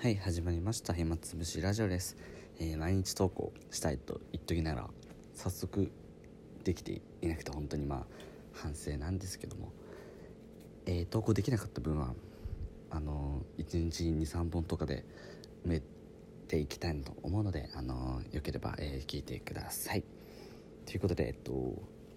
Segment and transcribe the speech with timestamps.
[0.00, 0.92] はい始まりました。
[0.94, 2.16] 暇つぶしラジオです、
[2.60, 4.90] えー毎日投稿したいと言っときながら
[5.34, 5.90] 早速
[6.62, 8.06] できていなくて本当にまあ
[8.52, 9.72] 反省なんですけども、
[10.86, 12.14] えー投稿できなかった分は
[12.90, 15.04] あのー、1日23本とかで
[15.66, 15.82] 埋め
[16.46, 20.04] ていきたいと思うのであのよければ、えー聞いてください。
[20.86, 21.50] ということでえっと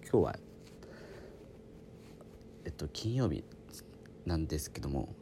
[0.08, 0.38] 今日は
[2.64, 3.42] えっと金曜日
[4.24, 5.16] なんですけども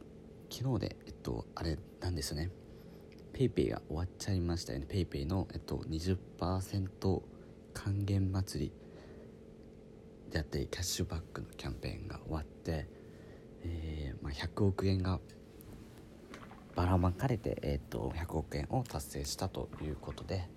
[0.51, 2.51] 昨日でえっとあれなんですよね。
[3.33, 4.85] ペイペイが終わっちゃいましたよね。
[4.87, 7.21] ペイペイのえっと20%
[7.73, 8.71] 還元祭り
[10.29, 12.87] であったりキャッシュバックのキャンペーンが終わって、
[13.63, 15.19] えーまあ、100億円が
[16.75, 20.47] ばらまかれて、えっと100億円を達成したということで、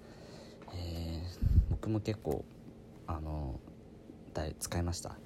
[0.72, 1.54] えー
[1.84, 2.46] 僕も結構
[3.06, 3.60] あの
[4.58, 5.16] 使いました。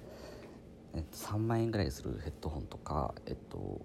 [0.93, 3.79] えっと、3万円ぐらいするヘッドホンとか、えっと、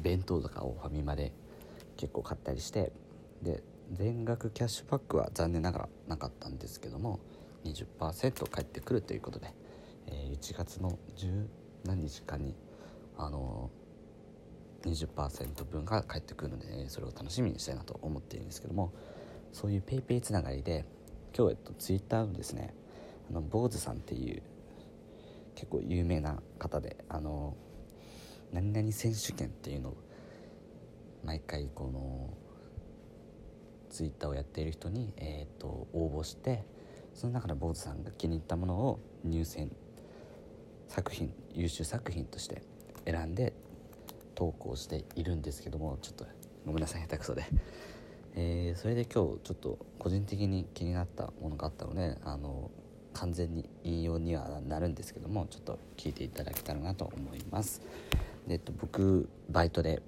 [0.00, 1.32] 弁当とかをファミマで
[1.96, 2.92] 結構買ったりして
[3.42, 7.20] で全額キャッシュバックは残念ながらなかったんですけども
[7.64, 9.52] 20%返ってくるということで、
[10.06, 11.46] えー1月の10
[11.84, 12.54] 何日かに
[13.16, 13.70] あの
[14.84, 18.92] 20%分が返ってくるので、それを楽しみにしたいなと思っているんですけども
[19.52, 20.84] そういう PayPay つながりで
[21.36, 22.74] 今日、えっと、Twitter のですね
[23.30, 24.42] あの坊主さんっていう
[25.54, 27.54] 結構有名な方であの
[28.52, 29.96] 何々選手権っていうのを
[31.24, 32.30] 毎回この
[33.90, 36.64] ツイッターをやっている人に、えー、と応募して
[37.14, 39.70] その中で坊主さんが気に入ったものを入選
[40.88, 42.62] 作品優秀作品として
[43.04, 43.52] 選んで
[44.34, 46.26] 投稿しているんですけどもちょっと
[46.64, 47.44] ごめんなさい下手くそで、
[48.34, 52.70] えーそれで今日ちょっと個人的に気になったものがあったのであの
[53.12, 57.82] 完全に引用にはなるんですけどもちょっと聞いていただけたらなと思います、
[58.48, 60.02] えっと、僕バイトで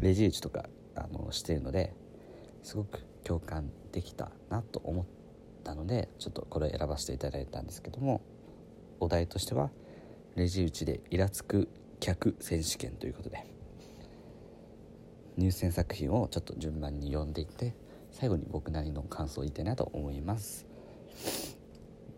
[0.00, 1.92] レジ打ちとかあのしてるので
[2.62, 5.06] すごく共感できたなと思っ
[5.64, 8.20] たのでちょっとこれを選ばせていただいたんですけども
[9.00, 9.70] お題としては
[10.34, 11.68] レジ打ちでイラつく
[12.00, 13.46] 客選手権ということで
[15.36, 17.74] 入選作品をちょっと順番に読んでいって
[18.10, 20.66] 最後に僕なりの感想を言いたいなと思います。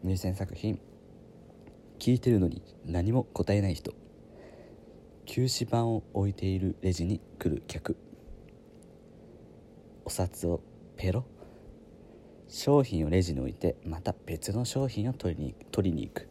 [0.05, 0.81] 入選作品
[1.99, 3.93] 聞いてるのに何も答えない人。
[5.29, 7.99] 休止板を置いているレジに来る客。
[10.07, 10.63] お札を
[10.97, 11.27] ペロ。
[12.49, 16.29] 商品をレジに置いてまた別の商品を取りに取りに行く。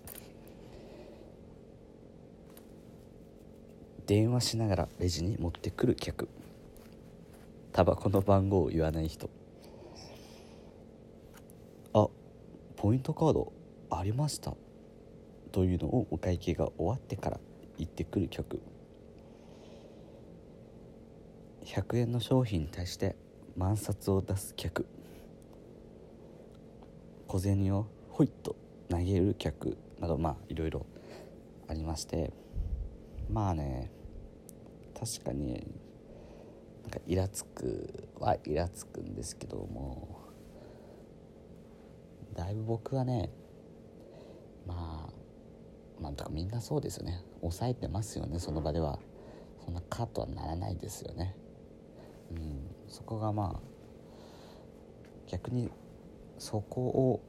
[4.07, 6.27] 電話しながらレジに持ってくる客。
[7.73, 9.29] タバコの番号を言わない人。
[11.93, 12.07] あ
[12.75, 13.53] ポイントカード
[13.91, 14.55] ありました。
[15.51, 17.39] というのをお会計が終わってから
[17.77, 18.59] 言ってくる客。
[21.67, 23.17] 100円の商品に対して
[23.57, 24.87] 万札を出す客。
[27.27, 28.55] 小銭をほいっと
[28.89, 30.85] 投げる客などまあいろいろ
[31.67, 32.31] ありまして。
[33.29, 33.91] まあね
[34.97, 35.69] 確かに
[36.83, 40.21] なんかイラつくはイラつくんですけども。
[42.33, 43.29] だいぶ僕はね
[44.65, 47.25] まあまあだかみんなそうですよね。
[47.41, 48.99] 抑えてますよねその場では。
[49.65, 51.35] そんなカットはならないですよね。
[52.31, 53.59] うんそこがまあ
[55.29, 55.69] 逆に
[56.39, 57.21] そこを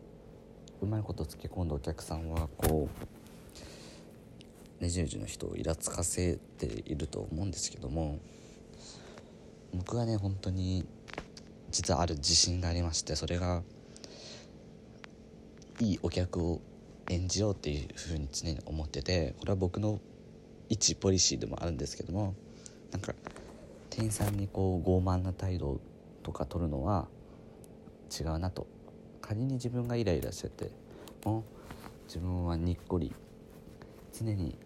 [0.80, 2.88] うまいことつけ込んだお客さんはこ
[4.80, 8.18] うねじねじの人をイラつかせていると思うんですけども
[9.74, 10.86] 僕はね本当に
[11.70, 13.62] 実はある自信がありましてそれが
[15.80, 16.60] いいお客を
[17.10, 20.00] 演じようっていうふうに常に思っててこれは僕の
[20.68, 22.34] 一ポリシーでもあるんですけども
[22.92, 23.14] なんか
[23.98, 25.80] 店員さんにこう傲慢な態度
[26.22, 27.08] とか取るのは
[28.16, 28.68] 違うなと。
[29.20, 30.70] 仮に自分がイライラしてて
[31.24, 31.44] も
[32.06, 33.12] 自分はにっこり
[34.12, 34.56] 常に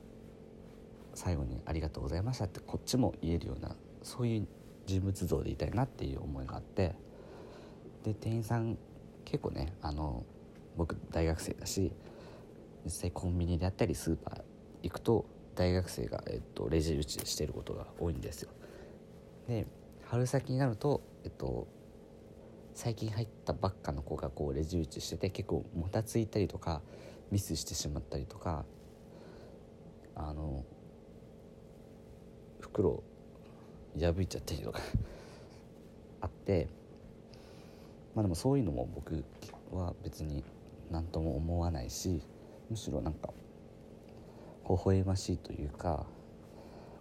[1.14, 4.46] 最後に「ありがとうございました」ってこっちも言えるようなそういう
[4.84, 6.94] 人物像でいたいなっていう思いがあって。
[8.04, 8.76] で店員さん
[9.24, 10.26] 結構ねあの
[10.76, 11.90] 僕大学生だし
[12.84, 14.42] 実際コンビニであったりスーパー
[14.82, 15.24] 行くと
[15.54, 18.50] 大学生が、えっと、レジ打ちしてることが多いんですよ。
[19.48, 19.66] で
[20.04, 21.66] 春先になると、えっと、
[22.74, 26.82] 最近入ったばっかの子がこうレジ打ちしてて結構もたついたりとか
[27.30, 28.64] ミスしてしまったりとか
[30.14, 30.64] あの
[32.60, 33.02] 袋
[33.98, 34.80] 破いちゃったりとか
[36.20, 36.68] あって
[38.14, 39.24] まあでもそういうのも僕
[39.72, 40.44] は別に
[40.90, 42.22] 何とも思わないし
[42.70, 43.32] むしろなんか
[44.68, 46.06] 微笑ましいというか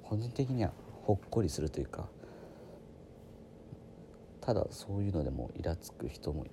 [0.04, 0.74] 個人的には
[1.04, 2.08] ほっこりするというか
[4.42, 6.46] ただそういうのでもイラつく人も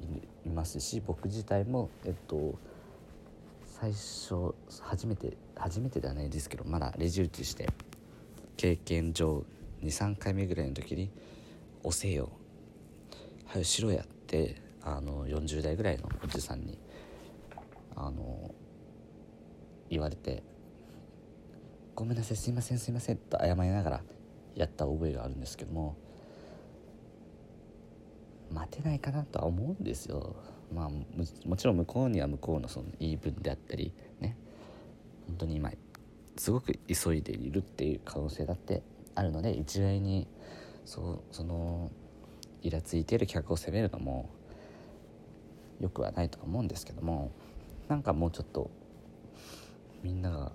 [0.44, 2.58] いますし僕自体もえっと
[3.64, 7.68] 最初初めて初めてではないですけどまだレジ打ちして
[8.56, 9.44] 経験上
[9.82, 11.10] 23回目ぐらいの時に
[11.82, 12.30] 「押せよ
[13.46, 16.78] はよしろや」ってあの40代ぐらいのおじさんに
[17.96, 18.54] あの
[19.88, 20.42] 言われて
[21.94, 24.04] 「ごめんなさいすいませんすいません」と謝りながら
[24.54, 25.96] やった覚えがあるんですけども
[28.52, 30.36] 待てないかなとは思うんですよ。
[30.74, 30.90] まあ
[31.48, 34.36] もちろん向こうには向こうのその言い分であったりね
[35.26, 35.70] 本当に今
[36.36, 38.82] すごく急いでいるっていう可能性だって
[39.14, 40.28] あるので一概に
[40.84, 41.90] そうその
[42.62, 44.28] イラついてる客を責めるのも
[45.80, 47.30] よくはないと思うんですけども
[47.88, 48.70] なんかもうちょっと
[50.02, 50.52] みんなが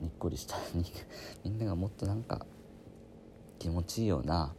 [0.00, 0.56] にっこりした
[1.44, 2.46] みんながもっとなんか
[3.58, 4.54] 気持ちいいような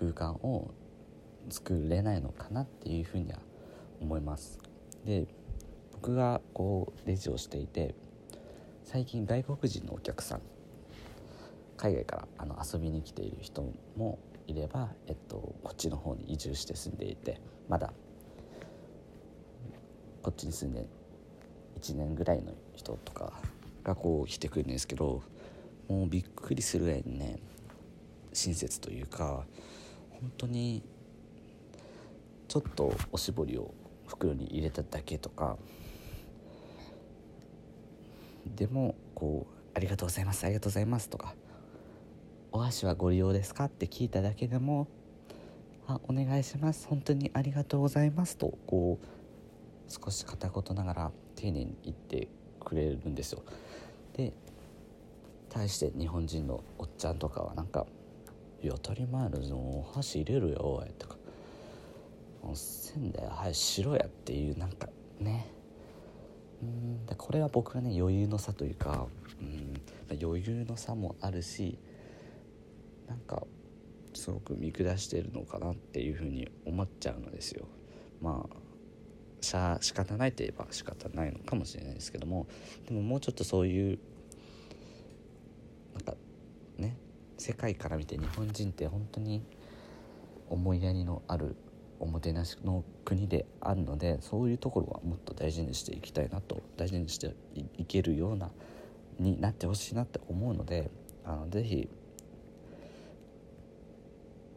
[0.00, 0.72] 空間を
[1.50, 3.38] 作れないのかなっていうふうには
[4.00, 4.58] 思います。
[5.04, 5.26] で
[5.92, 7.94] 僕がこうレジをしていて
[8.84, 10.40] 最近外国人のお客さん
[11.76, 13.62] 海外からあの遊びに来ている人
[13.96, 17.92] もいれば、えっと、こっちの方に移住して住んでいてまだ
[20.22, 20.86] こっちに住んで
[21.80, 23.32] 1年ぐらいの人とか
[23.84, 25.22] がこう来てくるんですけど
[25.88, 27.38] もうびっくりするぐらいにね
[28.32, 29.44] 親切というか
[30.20, 30.82] 本当に
[32.48, 33.72] ちょっとおしぼりを
[34.06, 35.56] 袋に入れただけとか
[38.56, 41.34] でもこう「ありがとうございますありがとうございます」とか
[42.52, 44.88] 「お箸はご利用ですか?」って聞いただけでも
[45.86, 49.06] 「あお願いします本当にありがとうございます」とこう
[49.90, 52.28] 少し片言ながら丁寧に言って
[52.58, 53.42] くれるんですよ
[54.14, 54.32] で
[55.48, 57.86] 対して日本人のおっちゃんとかはなんか
[58.62, 61.16] 「いや当たり前のお箸入れるよおい」とか
[62.42, 65.46] 「おっせんだよはいしろや」っていうなんかね。
[66.62, 69.06] うんでこれは僕はね余裕の差というか
[69.40, 69.80] うん
[70.22, 71.78] 余裕の差もあるし
[73.08, 73.46] なんか
[74.12, 77.66] すごく見下してるのかなっていうふうに思っちゃうのですよ。
[78.20, 78.56] まあ
[79.40, 82.46] しゃ仕方ないといえば仕方ないのかもしれないですけども
[82.86, 83.98] でももうちょっとそういう
[85.94, 86.14] なんか
[86.76, 86.96] ね
[87.40, 89.42] 世界から見て日本人って本当に
[90.50, 91.56] 思いやりのある
[91.98, 97.34] おもてなしの国であるのでそういうところはもっと大事にしていきたいなと大事にして
[97.78, 98.50] いけるような
[99.18, 100.90] になってほしいなって思うので
[101.24, 101.88] あのぜひ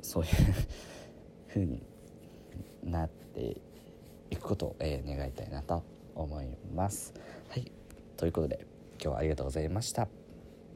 [0.01, 0.29] そういう
[1.47, 1.81] 風に
[2.83, 3.61] なって
[4.29, 5.83] いくことを、えー、願いたいなと
[6.15, 7.13] 思います。
[7.47, 7.71] はい
[8.17, 8.65] ということで
[9.01, 10.22] 今日はありがとうございました。